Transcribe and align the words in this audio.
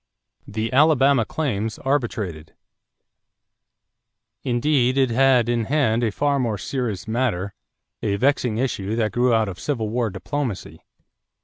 =The 0.47 0.73
Alabama 0.73 1.25
Claims 1.25 1.77
Arbitrated.= 1.77 2.55
Indeed, 4.41 4.97
it 4.97 5.11
had 5.11 5.47
in 5.47 5.65
hand 5.65 6.03
a 6.03 6.09
far 6.11 6.39
more 6.39 6.57
serious 6.57 7.07
matter, 7.07 7.53
a 8.01 8.15
vexing 8.15 8.57
issue 8.57 8.95
that 8.95 9.11
grew 9.11 9.31
out 9.31 9.47
of 9.47 9.59
Civil 9.59 9.89
War 9.89 10.09
diplomacy. 10.09 10.81